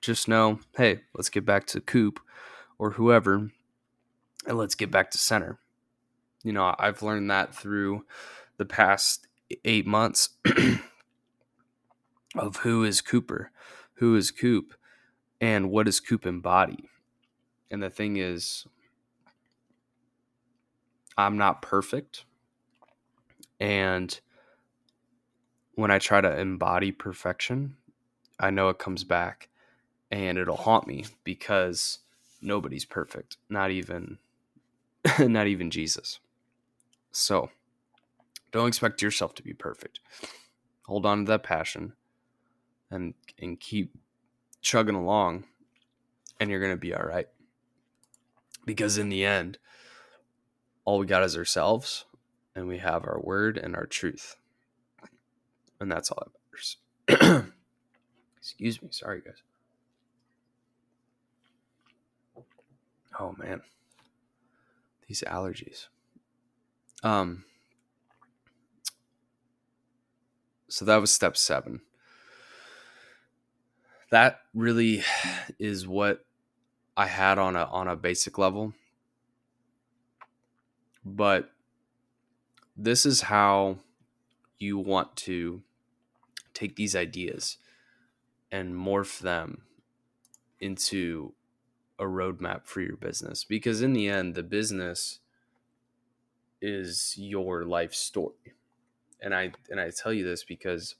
Just 0.00 0.28
know, 0.28 0.60
hey, 0.76 1.00
let's 1.14 1.30
get 1.30 1.44
back 1.44 1.66
to 1.68 1.80
Coop 1.80 2.20
or 2.78 2.90
whoever, 2.90 3.50
and 4.46 4.58
let's 4.58 4.74
get 4.74 4.90
back 4.90 5.10
to 5.12 5.18
center. 5.18 5.58
You 6.42 6.52
know, 6.52 6.74
I've 6.78 7.02
learned 7.02 7.30
that 7.30 7.54
through 7.54 8.04
the 8.56 8.66
past 8.66 9.26
eight 9.64 9.86
months 9.86 10.30
of 12.36 12.56
who 12.56 12.84
is 12.84 13.00
Cooper, 13.00 13.50
who 13.94 14.14
is 14.16 14.30
Coop, 14.30 14.74
and 15.40 15.70
what 15.70 15.86
does 15.86 16.00
Coop 16.00 16.26
embody. 16.26 16.88
And 17.70 17.82
the 17.82 17.90
thing 17.90 18.16
is, 18.16 18.66
I'm 21.16 21.38
not 21.38 21.62
perfect. 21.62 22.24
And 23.60 24.18
when 25.74 25.90
I 25.90 25.98
try 25.98 26.20
to 26.20 26.38
embody 26.38 26.92
perfection, 26.92 27.76
I 28.38 28.50
know 28.50 28.68
it 28.68 28.78
comes 28.78 29.04
back 29.04 29.48
and 30.10 30.38
it'll 30.38 30.56
haunt 30.56 30.86
me 30.86 31.06
because 31.24 32.00
nobody's 32.42 32.84
perfect, 32.84 33.36
not 33.48 33.70
even 33.70 34.18
not 35.18 35.46
even 35.46 35.70
Jesus. 35.70 36.20
So, 37.12 37.50
don't 38.52 38.68
expect 38.68 39.02
yourself 39.02 39.34
to 39.36 39.42
be 39.42 39.52
perfect. 39.52 40.00
Hold 40.86 41.06
on 41.06 41.24
to 41.24 41.30
that 41.30 41.42
passion 41.42 41.94
and 42.90 43.14
and 43.40 43.58
keep 43.58 43.92
chugging 44.60 44.94
along 44.94 45.44
and 46.38 46.50
you're 46.50 46.60
going 46.60 46.72
to 46.72 46.76
be 46.76 46.94
all 46.94 47.04
right. 47.04 47.28
Because 48.66 48.98
in 48.98 49.08
the 49.08 49.24
end, 49.24 49.58
all 50.84 50.98
we 50.98 51.06
got 51.06 51.22
is 51.22 51.36
ourselves 51.36 52.04
and 52.54 52.68
we 52.68 52.78
have 52.78 53.04
our 53.04 53.20
word 53.20 53.58
and 53.58 53.74
our 53.74 53.86
truth 53.86 54.36
and 55.80 55.90
that's 55.90 56.10
all 56.10 56.22
that 56.24 56.32
matters. 57.10 57.52
Excuse 58.38 58.82
me, 58.82 58.88
sorry 58.90 59.20
guys. 59.20 59.42
Oh 63.18 63.34
man, 63.38 63.60
these 65.08 65.22
allergies. 65.26 65.86
Um. 67.02 67.44
So 70.68 70.84
that 70.84 70.96
was 70.96 71.12
step 71.12 71.36
seven. 71.36 71.80
That 74.10 74.40
really 74.54 75.02
is 75.58 75.86
what 75.86 76.24
I 76.96 77.06
had 77.06 77.38
on 77.38 77.56
a 77.56 77.64
on 77.64 77.88
a 77.88 77.96
basic 77.96 78.38
level. 78.38 78.72
But 81.04 81.50
this 82.76 83.04
is 83.04 83.22
how 83.22 83.78
you 84.58 84.78
want 84.78 85.14
to 85.16 85.62
take 86.54 86.76
these 86.76 86.96
ideas 86.96 87.58
and 88.50 88.74
morph 88.74 89.18
them 89.18 89.62
into 90.60 91.34
a 92.04 92.08
roadmap 92.08 92.66
for 92.66 92.80
your 92.80 92.96
business 92.96 93.44
because 93.44 93.82
in 93.82 93.92
the 93.92 94.08
end 94.08 94.34
the 94.34 94.42
business 94.42 95.20
is 96.60 97.14
your 97.16 97.64
life 97.64 97.94
story. 97.94 98.54
And 99.20 99.34
i 99.34 99.52
and 99.70 99.80
i 99.80 99.90
tell 99.90 100.12
you 100.12 100.24
this 100.24 100.44
because 100.44 100.96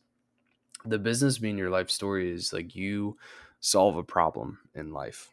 the 0.85 0.99
business 0.99 1.38
being 1.38 1.59
your 1.59 1.71
life 1.71 1.90
story 1.90 2.31
is 2.31 2.53
like 2.53 2.75
you 2.75 3.17
solve 3.61 3.97
a 3.97 4.03
problem 4.03 4.59
in 4.75 4.93
life. 4.93 5.31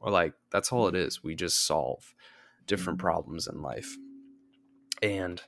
Or 0.00 0.10
like 0.10 0.34
that's 0.50 0.72
all 0.72 0.88
it 0.88 0.94
is. 0.94 1.22
We 1.22 1.34
just 1.34 1.64
solve 1.64 2.14
different 2.66 2.98
mm-hmm. 2.98 3.06
problems 3.06 3.46
in 3.46 3.62
life. 3.62 3.96
And 5.02 5.42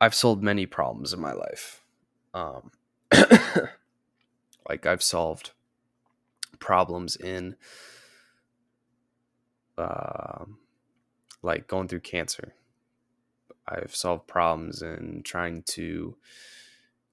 i've 0.00 0.14
solved 0.14 0.42
many 0.42 0.66
problems 0.66 1.12
in 1.12 1.20
my 1.20 1.32
life. 1.32 1.84
Um, 2.32 2.70
like 4.68 4.86
I've 4.86 5.02
solved 5.02 5.50
problems 6.60 7.16
in 7.16 7.56
uh, 9.76 10.44
like 11.42 11.66
going 11.66 11.88
through 11.88 12.00
cancer. 12.00 12.54
I've 13.66 13.94
solved 13.94 14.26
problems 14.26 14.82
in 14.82 15.22
trying 15.24 15.62
to 15.68 16.16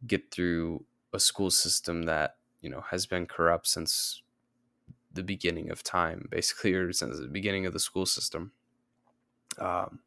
get 0.06 0.32
through 0.32 0.86
a 1.14 1.20
school 1.20 1.52
system 1.52 2.04
that 2.04 2.38
you 2.62 2.70
know 2.70 2.82
has 2.92 3.06
been 3.06 3.26
corrupt 3.26 3.68
since 3.68 4.22
the 5.12 5.24
beginning 5.24 5.72
of 5.72 5.84
time, 5.84 6.28
basically, 6.30 6.74
or 6.76 6.94
since 6.94 7.20
the 7.20 7.28
beginning 7.28 7.66
of 7.66 7.74
the 7.74 7.80
school 7.80 8.06
system. 8.06 8.52
Um, 9.58 10.00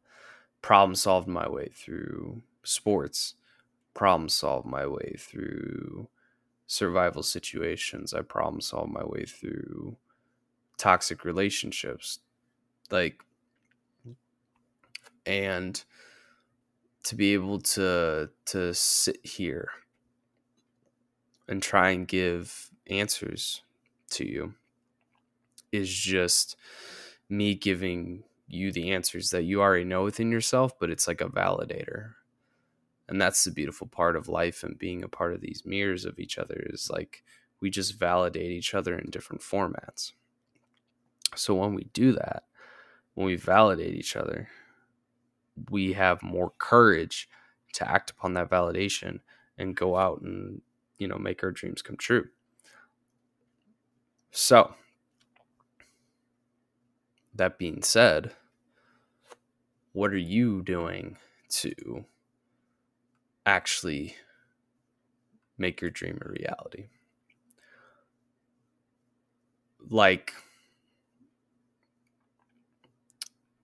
problem 0.61 0.95
solved 0.95 1.27
my 1.27 1.49
way 1.49 1.69
through 1.73 2.43
sports 2.63 3.33
problem 3.93 4.29
solved 4.29 4.65
my 4.65 4.85
way 4.85 5.15
through 5.17 6.07
survival 6.71 7.21
situations. 7.21 8.13
I 8.13 8.21
problem 8.21 8.61
solve 8.61 8.89
my 8.89 9.03
way 9.03 9.25
through 9.25 9.97
toxic 10.77 11.25
relationships. 11.25 12.19
Like, 12.89 13.21
and 15.25 15.83
to 17.03 17.15
be 17.15 17.33
able 17.33 17.59
to 17.59 18.29
to 18.45 18.73
sit 18.73 19.19
here 19.25 19.67
and 21.49 21.61
try 21.61 21.89
and 21.89 22.07
give 22.07 22.71
answers 22.87 23.63
to 24.11 24.25
you 24.25 24.53
is 25.73 25.93
just 25.93 26.55
me 27.27 27.53
giving 27.53 28.23
you 28.47 28.71
the 28.71 28.91
answers 28.91 29.29
that 29.31 29.43
you 29.43 29.61
already 29.61 29.83
know 29.83 30.03
within 30.03 30.31
yourself 30.31 30.77
but 30.79 30.89
it's 30.89 31.07
like 31.07 31.21
a 31.21 31.29
validator 31.29 32.13
and 33.07 33.19
that's 33.19 33.43
the 33.43 33.51
beautiful 33.51 33.87
part 33.87 34.15
of 34.15 34.27
life 34.27 34.63
and 34.63 34.77
being 34.77 35.03
a 35.03 35.07
part 35.07 35.33
of 35.33 35.41
these 35.41 35.63
mirrors 35.65 36.05
of 36.05 36.19
each 36.19 36.37
other 36.37 36.65
is 36.69 36.89
like 36.89 37.23
we 37.59 37.69
just 37.69 37.99
validate 37.99 38.51
each 38.51 38.73
other 38.73 38.97
in 38.97 39.09
different 39.09 39.41
formats. 39.41 40.13
So 41.35 41.55
when 41.55 41.73
we 41.73 41.85
do 41.93 42.13
that 42.13 42.43
when 43.13 43.27
we 43.27 43.35
validate 43.35 43.93
each 43.93 44.15
other 44.15 44.47
we 45.69 45.93
have 45.93 46.23
more 46.23 46.51
courage 46.57 47.29
to 47.73 47.89
act 47.89 48.09
upon 48.09 48.33
that 48.33 48.49
validation 48.49 49.19
and 49.57 49.75
go 49.75 49.95
out 49.95 50.21
and 50.21 50.61
you 50.97 51.07
know 51.07 51.17
make 51.17 51.43
our 51.43 51.51
dreams 51.51 51.81
come 51.81 51.97
true. 51.97 52.27
So, 54.31 54.75
that 57.35 57.57
being 57.57 57.83
said, 57.83 58.31
what 59.91 60.11
are 60.11 60.17
you 60.17 60.61
doing 60.61 61.17
to 61.49 62.05
actually 63.45 64.15
make 65.57 65.81
your 65.81 65.91
dream 65.91 66.19
a 66.21 66.29
reality? 66.29 66.87
Like 69.89 70.33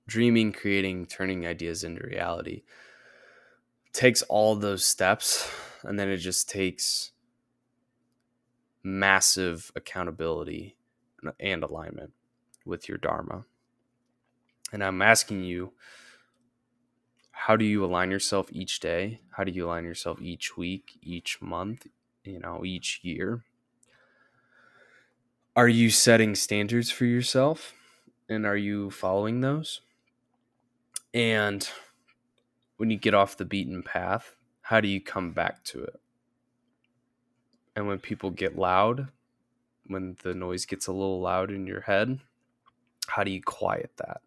dreaming, 0.08 0.52
creating, 0.52 1.06
turning 1.06 1.46
ideas 1.46 1.84
into 1.84 2.06
reality 2.06 2.64
takes 3.94 4.22
all 4.24 4.56
those 4.56 4.86
steps 4.86 5.50
and 5.84 6.00
then 6.00 6.08
it 6.08 6.18
just 6.18 6.50
takes 6.50 7.12
massive 8.84 9.72
accountability 9.76 10.76
and 11.40 11.64
alignment 11.64 12.14
with 12.66 12.88
your 12.88 12.98
dharma. 12.98 13.46
And 14.72 14.84
I'm 14.84 15.02
asking 15.02 15.44
you 15.44 15.74
how 17.40 17.56
do 17.56 17.64
you 17.64 17.86
align 17.86 18.10
yourself 18.10 18.48
each 18.52 18.80
day? 18.80 19.22
How 19.30 19.44
do 19.44 19.52
you 19.52 19.68
align 19.68 19.86
yourself 19.86 20.20
each 20.20 20.58
week, 20.58 20.98
each 21.04 21.40
month, 21.40 21.86
you 22.24 22.40
know, 22.40 22.66
each 22.66 23.00
year? 23.04 23.44
Are 25.56 25.68
you 25.70 25.92
setting 25.92 26.34
standards 26.34 26.90
for 26.90 27.06
yourself 27.06 27.74
and 28.28 28.44
are 28.44 28.58
you 28.58 28.90
following 28.90 29.42
those? 29.42 29.82
And 31.14 31.70
when 32.78 32.90
you 32.90 32.98
get 32.98 33.14
off 33.14 33.38
the 33.38 33.46
beaten 33.46 33.84
path, 33.84 34.36
how 34.62 34.82
do 34.82 34.88
you 34.88 35.00
come 35.00 35.32
back 35.32 35.64
to 35.66 35.84
it? 35.84 36.02
And 37.76 37.88
when 37.88 38.00
people 38.00 38.32
get 38.32 38.58
loud, 38.58 39.10
when 39.86 40.18
the 40.24 40.34
noise 40.34 40.66
gets 40.66 40.88
a 40.88 40.92
little 40.92 41.22
loud 41.22 41.52
in 41.52 41.68
your 41.68 41.82
head, 41.82 42.20
how 43.08 43.24
do 43.24 43.30
you 43.30 43.44
quiet 43.44 43.92
that? 43.98 44.22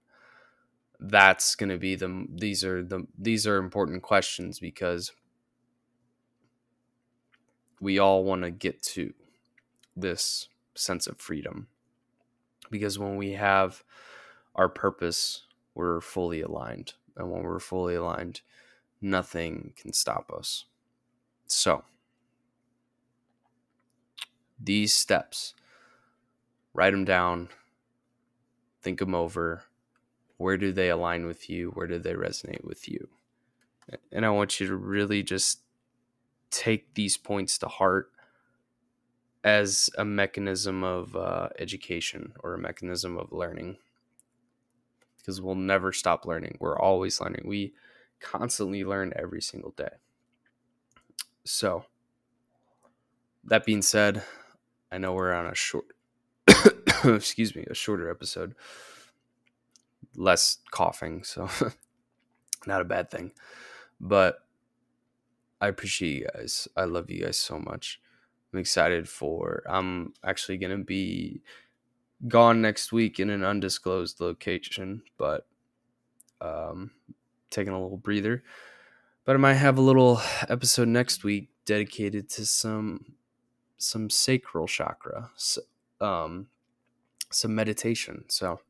That's 1.00 1.54
going 1.54 1.70
to 1.70 1.78
be 1.78 1.94
the 1.94 2.26
these 2.30 2.62
are 2.62 2.82
the 2.82 3.06
these 3.18 3.46
are 3.46 3.56
important 3.56 4.02
questions 4.02 4.60
because 4.60 5.12
we 7.80 7.98
all 7.98 8.22
want 8.22 8.42
to 8.42 8.50
get 8.50 8.82
to 8.82 9.14
this 9.96 10.48
sense 10.74 11.06
of 11.06 11.18
freedom. 11.18 11.68
Because 12.70 12.98
when 12.98 13.16
we 13.16 13.32
have 13.32 13.82
our 14.54 14.68
purpose, 14.68 15.44
we're 15.74 16.00
fully 16.00 16.42
aligned. 16.42 16.92
And 17.16 17.30
when 17.30 17.42
we're 17.42 17.58
fully 17.58 17.94
aligned, 17.94 18.42
nothing 19.00 19.72
can 19.76 19.92
stop 19.92 20.30
us. 20.30 20.66
So, 21.46 21.84
these 24.62 24.94
steps, 24.94 25.54
write 26.74 26.90
them 26.90 27.04
down, 27.04 27.48
think 28.82 28.98
them 28.98 29.14
over. 29.14 29.64
Where 30.40 30.57
do 30.57 30.72
they 30.72 30.88
align 30.88 31.26
with 31.26 31.50
you? 31.50 31.68
Where 31.72 31.87
do 31.87 31.98
they 31.98 32.14
resonate 32.14 32.64
with 32.64 32.88
you? 32.88 33.11
And 34.11 34.24
I 34.24 34.31
want 34.31 34.59
you 34.59 34.66
to 34.68 34.74
really 34.74 35.22
just 35.22 35.61
take 36.50 36.94
these 36.94 37.18
points 37.18 37.59
to 37.59 37.68
heart 37.68 38.11
as 39.44 39.90
a 39.98 40.05
mechanism 40.07 40.83
of 40.83 41.14
uh, 41.14 41.50
education 41.59 42.33
or 42.42 42.55
a 42.55 42.59
mechanism 42.59 43.18
of 43.18 43.33
learning 43.33 43.76
because 45.18 45.42
we'll 45.42 45.57
never 45.57 45.92
stop 45.92 46.24
learning. 46.24 46.57
We're 46.59 46.79
always 46.79 47.20
learning. 47.20 47.42
We 47.44 47.74
constantly 48.18 48.83
learn 48.83 49.12
every 49.14 49.42
single 49.42 49.72
day. 49.72 49.92
So, 51.44 51.85
that 53.44 53.66
being 53.66 53.83
said, 53.83 54.22
I 54.90 54.96
know 54.96 55.12
we're 55.12 55.35
on 55.35 55.48
a 55.48 55.55
short, 55.55 55.85
excuse 57.05 57.55
me, 57.55 57.66
a 57.70 57.74
shorter 57.74 58.11
episode, 58.11 58.55
less 60.14 60.59
coughing, 60.70 61.25
so 61.25 61.49
not 62.66 62.81
a 62.81 62.85
bad 62.85 63.11
thing. 63.11 63.33
But 64.01 64.38
I 65.61 65.68
appreciate 65.68 66.20
you 66.20 66.27
guys. 66.35 66.68
I 66.77 66.85
love 66.85 67.11
you 67.11 67.25
guys 67.25 67.38
so 67.38 67.59
much. 67.59 68.01
I'm 68.53 68.59
excited 68.59 69.09
for. 69.09 69.62
I'm 69.68 70.14
actually 70.25 70.59
gonna 70.59 70.79
be 70.79 71.42
gone 72.29 72.61
next 72.61 72.92
week 72.92 73.20
in 73.20 73.31
an 73.31 73.44
undisclosed 73.44 74.20
location, 74.20 75.03
but 75.16 75.46
um, 76.40 76.90
taking 77.51 77.73
a 77.73 77.81
little 77.81 77.96
breather. 77.96 78.42
But 79.25 79.37
I 79.37 79.38
might 79.38 79.55
have 79.55 79.79
a 79.79 79.83
little 79.83 80.20
episode 80.49 80.88
next 80.88 81.25
week 81.25 81.51
dedicated 81.64 82.29
to 82.31 82.46
some 82.46 83.14
some 83.77 84.11
sacral 84.11 84.66
chakra, 84.66 85.31
so, 85.37 85.62
um, 86.01 86.49
some 87.31 87.55
meditation. 87.55 88.25
So 88.29 88.61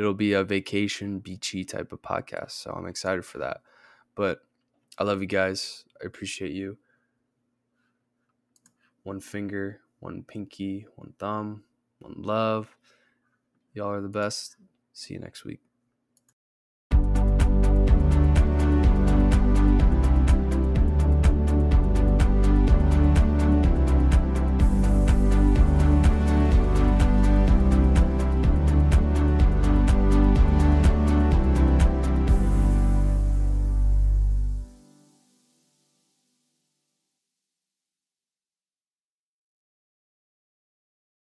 it'll 0.00 0.14
be 0.14 0.32
a 0.32 0.42
vacation 0.42 1.18
beachy 1.18 1.64
type 1.64 1.92
of 1.92 2.00
podcast. 2.00 2.52
So 2.52 2.70
I'm 2.70 2.86
excited 2.86 3.24
for 3.24 3.38
that. 3.38 3.58
But 4.14 4.40
I 4.98 5.04
love 5.04 5.20
you 5.20 5.28
guys. 5.28 5.84
I 6.02 6.06
appreciate 6.06 6.52
you. 6.52 6.78
One 9.02 9.20
finger, 9.20 9.80
one 9.98 10.24
pinky, 10.26 10.86
one 10.96 11.12
thumb 11.18 11.64
one 12.00 12.14
love. 12.16 12.76
Y'all 13.74 13.90
are 13.90 14.00
the 14.00 14.08
best. 14.08 14.56
See 14.92 15.14
you 15.14 15.20
next 15.20 15.44
week. 15.44 15.69